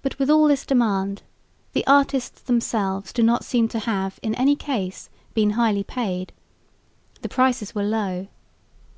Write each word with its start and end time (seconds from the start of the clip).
But 0.00 0.18
with 0.18 0.30
all 0.30 0.48
this 0.48 0.64
demand 0.64 1.20
the 1.74 1.86
artists 1.86 2.40
themselves 2.40 3.12
do 3.12 3.22
not 3.22 3.44
seem 3.44 3.68
to 3.68 3.78
have 3.80 4.18
in 4.22 4.34
any 4.36 4.56
case 4.56 5.10
been 5.34 5.50
highly 5.50 5.84
paid. 5.84 6.32
The 7.20 7.28
prices 7.28 7.74
were 7.74 7.84
low. 7.84 8.28